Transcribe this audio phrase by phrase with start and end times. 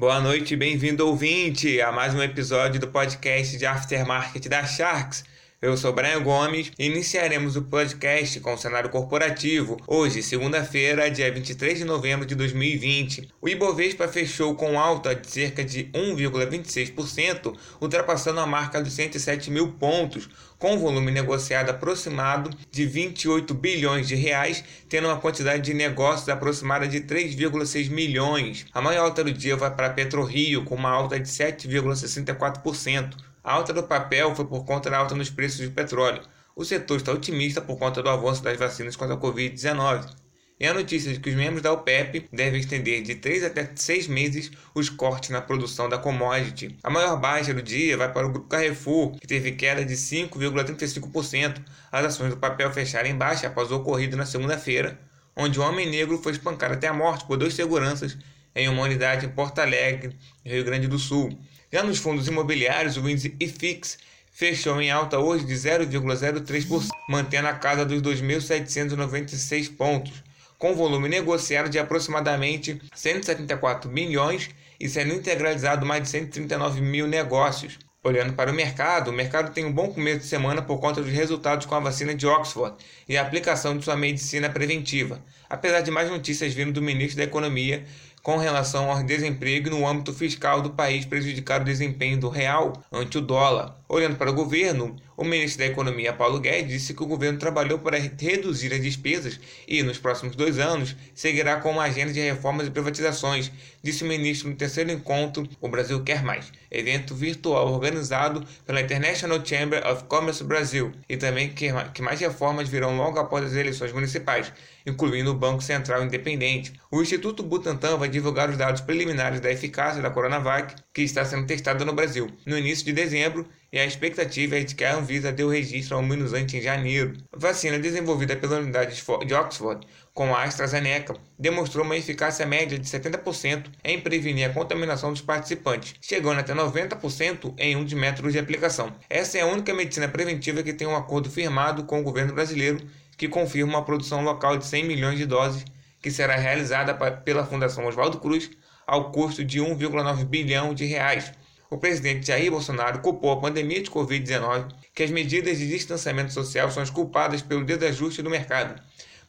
[0.00, 5.22] Boa noite, bem-vindo ouvinte a mais um episódio do podcast de Aftermarket da Sharks.
[5.62, 11.30] Eu sou Brian Gomes e iniciaremos o podcast com o cenário corporativo, hoje, segunda-feira, dia
[11.30, 13.28] 23 de novembro de 2020.
[13.42, 19.72] O Ibovespa fechou com alta de cerca de 1,26%, ultrapassando a marca dos 107 mil
[19.72, 26.30] pontos, com volume negociado aproximado de 28 bilhões de reais, tendo uma quantidade de negócios
[26.30, 28.64] aproximada de 3,6 milhões.
[28.72, 33.28] A maior alta do dia vai para PetroRio, com uma alta de 7,64%.
[33.42, 36.20] A alta do papel foi por conta da alta nos preços do petróleo.
[36.54, 40.14] O setor está otimista por conta do avanço das vacinas contra a Covid-19.
[40.58, 44.08] E a notícia de que os membros da OPEP devem estender de 3 até 6
[44.08, 46.76] meses os cortes na produção da commodity.
[46.82, 51.64] A maior baixa do dia vai para o grupo Carrefour, que teve queda de 5,35%.
[51.90, 55.00] As ações do papel fecharam em baixa após o ocorrido na segunda-feira,
[55.34, 58.18] onde um homem negro foi espancado até a morte por dois seguranças
[58.54, 61.38] em uma unidade em Porto Alegre, Rio Grande do Sul.
[61.72, 63.96] Já nos fundos imobiliários, o índice IFIX
[64.32, 70.24] fechou em alta hoje de 0,03%, mantendo a casa dos 2.796 pontos,
[70.58, 77.78] com volume negociado de aproximadamente 174 bilhões e sendo integralizado mais de 139 mil negócios.
[78.02, 81.12] Olhando para o mercado, o mercado tem um bom começo de semana por conta dos
[81.12, 82.74] resultados com a vacina de Oxford
[83.06, 87.24] e a aplicação de sua medicina preventiva, apesar de mais notícias vindo do ministro da
[87.24, 87.84] Economia
[88.22, 93.18] com relação ao desemprego no âmbito fiscal do país prejudicar o desempenho do real ante
[93.18, 93.79] o dólar.
[93.92, 97.80] Olhando para o governo, o ministro da Economia, Paulo Guedes, disse que o governo trabalhou
[97.80, 102.68] para reduzir as despesas e, nos próximos dois anos, seguirá com uma agenda de reformas
[102.68, 103.50] e privatizações,
[103.82, 109.44] disse o ministro no terceiro encontro O Brasil Quer Mais, evento virtual organizado pela International
[109.44, 114.52] Chamber of Commerce Brasil, e também que mais reformas virão logo após as eleições municipais,
[114.86, 116.74] incluindo o Banco Central Independente.
[116.92, 121.44] O Instituto Butantan vai divulgar os dados preliminares da eficácia da Coronavac, que está sendo
[121.44, 125.30] testada no Brasil, no início de dezembro, e a expectativa é de que a Anvisa
[125.30, 127.16] dê o registro ao imunizante em janeiro.
[127.32, 132.86] A vacina desenvolvida pela unidade de Oxford com a AstraZeneca demonstrou uma eficácia média de
[132.86, 138.38] 70% em prevenir a contaminação dos participantes, chegando até 90% em um de métodos de
[138.38, 138.92] aplicação.
[139.08, 142.84] Essa é a única medicina preventiva que tem um acordo firmado com o governo brasileiro
[143.16, 145.64] que confirma uma produção local de 100 milhões de doses
[146.02, 148.50] que será realizada pela Fundação Oswaldo Cruz
[148.86, 151.32] ao custo de 1,9 bilhão de reais.
[151.70, 156.68] O presidente Jair Bolsonaro culpou a pandemia de Covid-19 que as medidas de distanciamento social
[156.68, 158.82] são as culpadas pelo desajuste do mercado.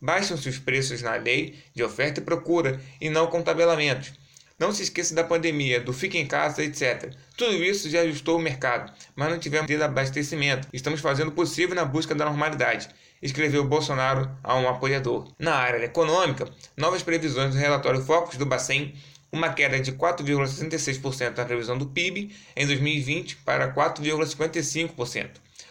[0.00, 4.12] Baixam-se os preços na lei de oferta e procura e não com tabelamentos.
[4.56, 7.12] Não se esqueça da pandemia, do fique em casa, etc.
[7.36, 10.68] Tudo isso já ajustou o mercado, mas não tivemos desabastecimento.
[10.72, 12.88] Estamos fazendo o possível na busca da normalidade
[13.22, 15.28] escreveu Bolsonaro a um apoiador.
[15.38, 18.94] Na área econômica, novas previsões do relatório Focus do Bacen,
[19.32, 25.30] uma queda de 4,66% na previsão do PIB em 2020 para 4,55%.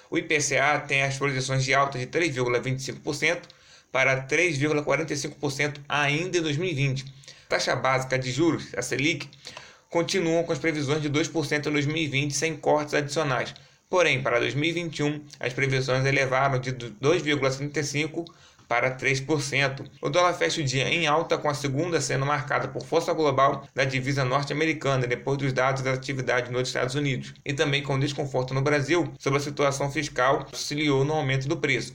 [0.10, 3.42] O IPCA tem as projeções de alta de 3,25%
[3.92, 7.06] para 3,45% ainda em 2020.
[7.46, 9.30] A taxa básica de juros, a Selic,
[9.90, 13.54] continuam com as previsões de 2% em 2020 sem cortes adicionais,
[13.90, 18.26] Porém, para 2021, as previsões elevaram de 2,35%
[18.68, 19.86] para 3%.
[20.02, 23.68] O dólar fecha o dia em alta, com a segunda sendo marcada por força global
[23.74, 28.54] da divisa norte-americana, depois dos dados da atividade nos Estados Unidos, e também com desconforto
[28.54, 31.94] no Brasil sobre a situação fiscal, auxiliou no aumento do preço.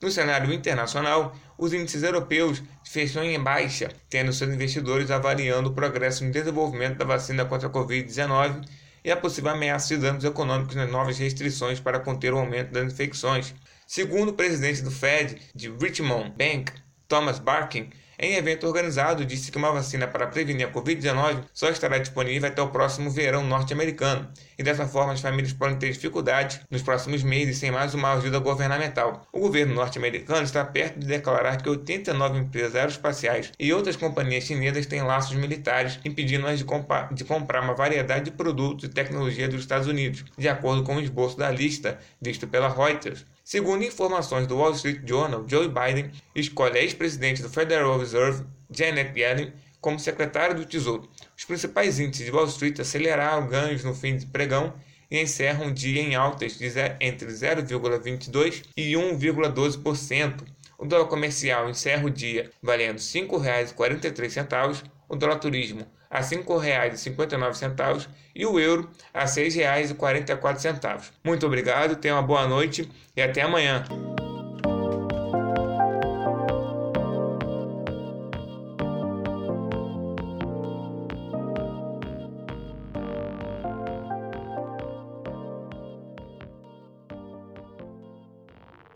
[0.00, 6.24] No cenário internacional, os índices europeus fecham em baixa, tendo seus investidores avaliando o progresso
[6.24, 8.64] no desenvolvimento da vacina contra a Covid-19
[9.04, 12.92] e a possível ameaça de danos econômicos nas novas restrições para conter o aumento das
[12.92, 13.54] infecções.
[13.86, 16.72] Segundo o presidente do Fed de Richmond Bank,
[17.06, 21.98] Thomas Barkin, em evento organizado, disse que uma vacina para prevenir a Covid-19 só estará
[21.98, 26.80] disponível até o próximo verão norte-americano, e dessa forma as famílias podem ter dificuldades nos
[26.80, 29.26] próximos meses sem mais uma ajuda governamental.
[29.32, 34.86] O governo norte-americano está perto de declarar que 89 empresas aeroespaciais e outras companhias chinesas
[34.86, 36.66] têm laços militares, impedindo-as de,
[37.12, 41.00] de comprar uma variedade de produtos e tecnologia dos Estados Unidos, de acordo com o
[41.00, 43.26] esboço da lista visto pela Reuters.
[43.44, 49.12] Segundo informações do Wall Street Journal, Joe Biden escolhe a ex-presidente do Federal Reserve, Janet
[49.20, 49.52] Yellen,
[49.82, 51.10] como secretário do Tesouro.
[51.36, 54.72] Os principais índices de Wall Street aceleraram ganhos no fim de pregão
[55.10, 60.42] e encerram o dia em altas de entre 0,22% e 1,12%.
[60.78, 68.06] O dólar comercial encerra o dia valendo R$ 5,43, o dólar turismo a R$ 5,59
[68.32, 71.10] e o euro a R$ 6,44.
[71.24, 73.84] Muito obrigado, tenha uma boa noite e até amanhã.